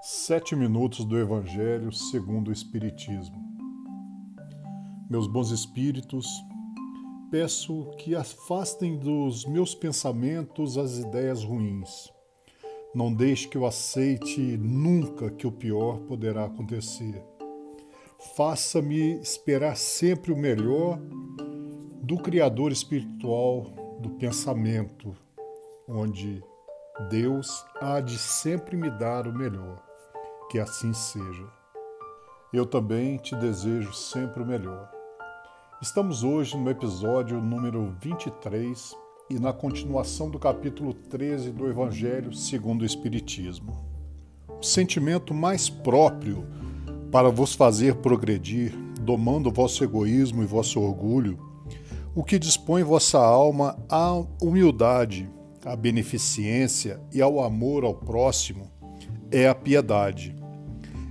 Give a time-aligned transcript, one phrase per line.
[0.00, 3.36] Sete minutos do Evangelho segundo o Espiritismo.
[5.10, 6.28] Meus bons espíritos,
[7.32, 12.12] peço que afastem dos meus pensamentos as ideias ruins.
[12.94, 17.20] Não deixe que eu aceite nunca que o pior poderá acontecer.
[18.36, 20.96] Faça-me esperar sempre o melhor
[22.04, 23.62] do Criador espiritual
[24.00, 25.12] do pensamento,
[25.88, 26.40] onde
[27.10, 29.87] Deus há de sempre me dar o melhor.
[30.48, 31.44] Que assim seja.
[32.54, 34.90] Eu também te desejo sempre o melhor.
[35.82, 38.96] Estamos hoje no episódio número 23
[39.28, 43.76] e na continuação do capítulo 13 do Evangelho segundo o Espiritismo.
[44.58, 46.46] O sentimento mais próprio
[47.12, 51.38] para vos fazer progredir, domando vosso egoísmo e vosso orgulho,
[52.14, 55.28] o que dispõe vossa alma à humildade,
[55.62, 58.72] à beneficência e ao amor ao próximo,
[59.30, 60.37] é a piedade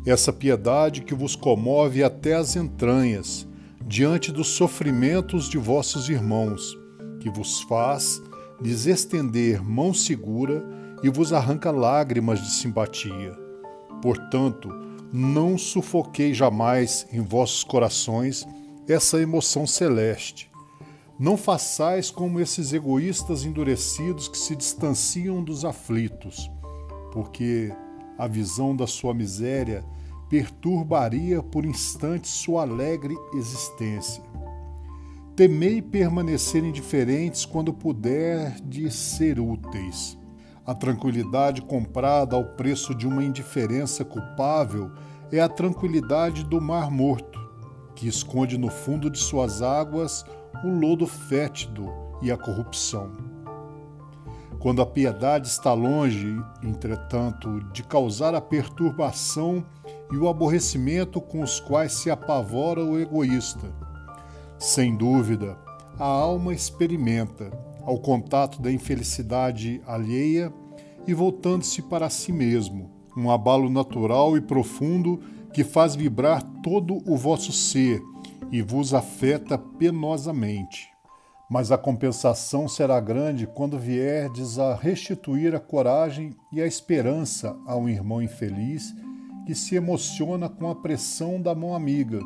[0.05, 3.47] essa piedade que vos comove até as entranhas,
[3.85, 6.77] diante dos sofrimentos de vossos irmãos,
[7.19, 8.21] que vos faz
[8.61, 10.65] lhes estender mão segura
[11.03, 13.37] e vos arranca lágrimas de simpatia.
[14.01, 14.69] Portanto,
[15.11, 18.45] não sufoquei jamais em vossos corações
[18.87, 20.49] essa emoção celeste.
[21.19, 26.49] Não façais como esses egoístas endurecidos que se distanciam dos aflitos,
[27.11, 27.73] porque
[28.17, 29.85] a visão da sua miséria
[30.29, 34.23] perturbaria por instantes sua alegre existência.
[35.35, 40.17] Temei permanecer indiferentes quando puder de ser úteis.
[40.65, 44.91] A tranquilidade comprada ao preço de uma indiferença culpável
[45.31, 47.39] é a tranquilidade do mar morto,
[47.95, 50.25] que esconde no fundo de suas águas
[50.63, 51.87] o lodo fétido
[52.21, 53.26] e a corrupção.
[54.59, 59.63] Quando a piedade está longe, entretanto, de causar a perturbação
[60.11, 63.71] e o aborrecimento com os quais se apavora o egoísta.
[64.57, 65.57] Sem dúvida,
[65.99, 67.51] a alma experimenta,
[67.83, 70.51] ao contato da infelicidade alheia
[71.05, 75.19] e voltando-se para si mesmo, um abalo natural e profundo
[75.53, 78.01] que faz vibrar todo o vosso ser
[78.51, 80.96] e vos afeta penosamente.
[81.49, 87.75] Mas a compensação será grande quando vierdes a restituir a coragem e a esperança a
[87.77, 88.93] um irmão infeliz
[89.45, 92.19] que se emociona com a pressão da mão amiga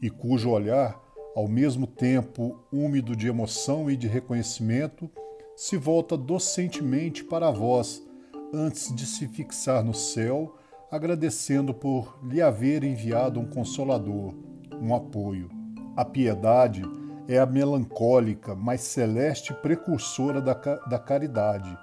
[0.00, 0.98] e cujo olhar,
[1.34, 5.10] ao mesmo tempo úmido de emoção e de reconhecimento,
[5.54, 8.02] se volta docentemente para vós
[8.54, 10.56] antes de se fixar no céu,
[10.90, 14.34] agradecendo por lhe haver enviado um consolador,
[14.80, 15.50] um apoio.
[15.94, 16.82] A piedade
[17.28, 21.76] é a melancólica, mas celeste precursora da, da caridade,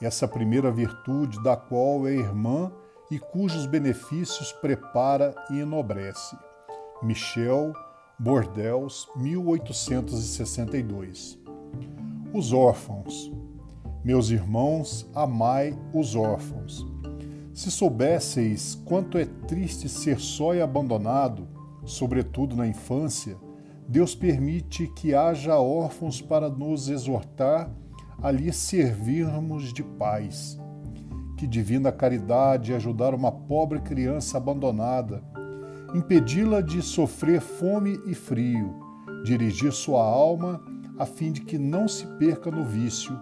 [0.00, 2.72] essa primeira virtude da qual é irmã
[3.10, 6.34] e cujos benefícios prepara e enobrece.
[7.02, 7.74] Michel
[8.18, 11.38] Bordels, 1862.
[12.32, 13.32] Os órfãos.
[14.04, 16.86] Meus irmãos, amai os órfãos.
[17.52, 21.48] Se soubesseis quanto é triste ser só e abandonado,
[21.84, 23.36] sobretudo na infância,
[23.90, 27.70] Deus permite que haja órfãos para nos exortar
[28.22, 30.58] a lhe servirmos de pais
[31.40, 35.24] que divina caridade ajudar uma pobre criança abandonada,
[35.94, 38.78] impedi-la de sofrer fome e frio,
[39.24, 40.62] dirigir sua alma
[40.98, 43.18] a fim de que não se perca no vício.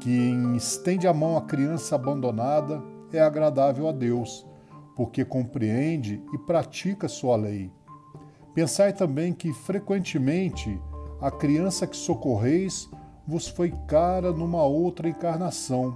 [0.00, 2.82] Quem estende a mão à criança abandonada
[3.12, 4.44] é agradável a Deus,
[4.96, 7.70] porque compreende e pratica sua lei.
[8.56, 10.80] Pensai também que, frequentemente,
[11.20, 12.88] a criança que socorreis
[13.26, 15.94] vos foi cara numa outra encarnação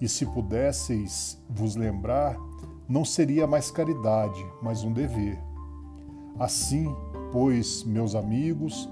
[0.00, 2.36] e se pudesseis vos lembrar,
[2.88, 5.36] não seria mais caridade, mas um dever.
[6.38, 6.94] Assim,
[7.32, 8.88] pois, meus amigos,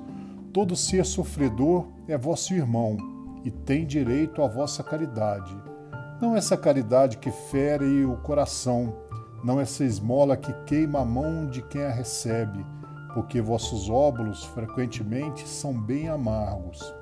[0.52, 2.96] todo ser sofredor é vosso irmão
[3.44, 5.56] e tem direito à vossa caridade.
[6.20, 8.92] Não essa caridade que fere o coração,
[9.44, 12.66] não essa esmola que queima a mão de quem a recebe,
[13.14, 16.94] porque vossos óbulos frequentemente são bem amargos.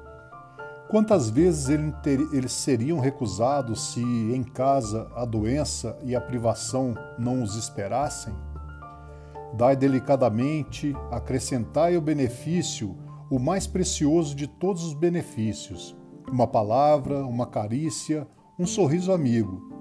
[0.89, 7.57] Quantas vezes eles seriam recusados se em casa a doença e a privação não os
[7.57, 8.33] esperassem?
[9.55, 12.97] Dai delicadamente, acrescentai o benefício,
[13.29, 15.97] o mais precioso de todos os benefícios:
[16.31, 18.27] uma palavra, uma carícia,
[18.57, 19.75] um sorriso amigo.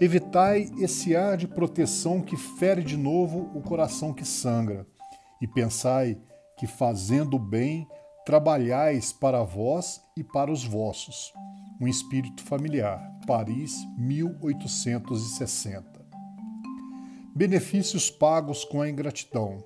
[0.00, 4.86] Evitai esse ar de proteção que fere de novo o coração que sangra,
[5.40, 6.18] e pensai
[6.56, 7.86] que, fazendo o bem,
[8.26, 11.32] Trabalhais para vós e para os vossos.
[11.80, 13.00] Um espírito familiar.
[13.24, 16.04] Paris, 1860.
[17.32, 19.62] benefícios pagos com a ingratidão.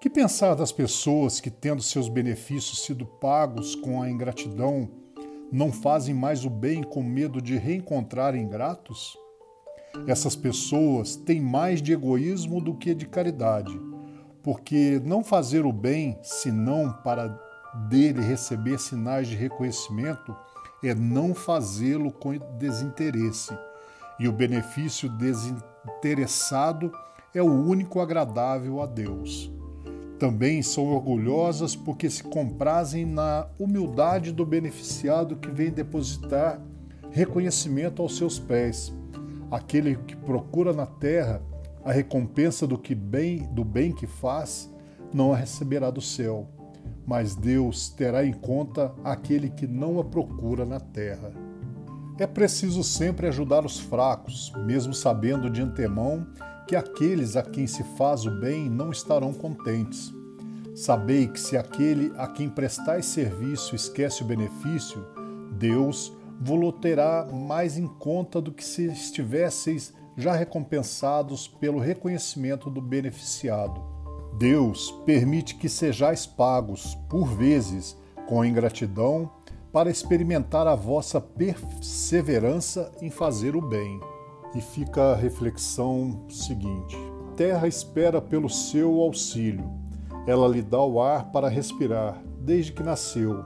[0.00, 4.88] Que pensar das pessoas que, tendo seus benefícios sido pagos com a ingratidão,
[5.50, 9.18] não fazem mais o bem com medo de reencontrar ingratos?
[10.06, 13.76] Essas pessoas têm mais de egoísmo do que de caridade,
[14.44, 17.28] porque não fazer o bem, senão para
[17.88, 20.36] dele receber sinais de reconhecimento,
[20.82, 23.56] é não fazê-lo com desinteresse.
[24.20, 26.92] E o benefício desinteressado
[27.34, 29.50] é o único agradável a Deus.
[30.18, 36.60] Também são orgulhosas porque se comprazem na humildade do beneficiado que vem depositar
[37.10, 38.92] reconhecimento aos seus pés.
[39.50, 41.42] Aquele que procura na terra
[41.84, 44.72] a recompensa do que bem, do bem que faz,
[45.12, 46.48] não a receberá do céu,
[47.06, 51.30] mas Deus terá em conta aquele que não a procura na terra.
[52.18, 56.26] É preciso sempre ajudar os fracos, mesmo sabendo de antemão
[56.66, 60.12] que aqueles a quem se faz o bem não estarão contentes.
[60.74, 65.04] Sabei que se aquele a quem prestais serviço esquece o benefício,
[65.52, 72.80] Deus vos terá mais em conta do que se estivesseis já recompensados pelo reconhecimento do
[72.80, 73.80] beneficiado.
[74.38, 77.96] Deus permite que sejais pagos, por vezes,
[78.26, 79.30] com ingratidão,
[79.72, 84.00] para experimentar a vossa perseverança em fazer o bem.
[84.54, 86.96] E fica a reflexão seguinte:
[87.36, 89.68] Terra espera pelo seu auxílio.
[90.26, 93.44] Ela lhe dá o ar para respirar, desde que nasceu,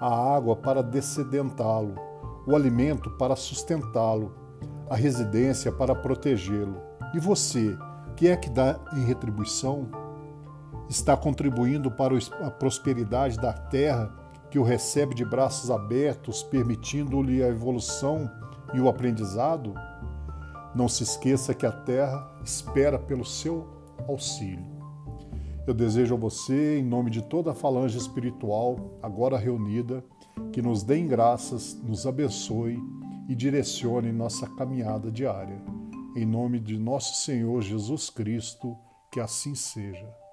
[0.00, 1.96] a água para descedentá-lo,
[2.46, 4.43] o alimento para sustentá-lo,
[4.94, 6.80] a residência para protegê-lo.
[7.12, 7.76] E você,
[8.16, 9.88] que é que dá em retribuição?
[10.88, 14.14] Está contribuindo para a prosperidade da terra
[14.52, 18.30] que o recebe de braços abertos, permitindo-lhe a evolução
[18.72, 19.74] e o aprendizado?
[20.76, 23.66] Não se esqueça que a terra espera pelo seu
[24.08, 24.64] auxílio.
[25.66, 30.04] Eu desejo a você, em nome de toda a falange espiritual, agora reunida,
[30.52, 32.80] que nos dê graças, nos abençoe
[33.28, 35.60] e direcione nossa caminhada diária.
[36.16, 38.76] Em nome de nosso Senhor Jesus Cristo,
[39.10, 40.23] que assim seja.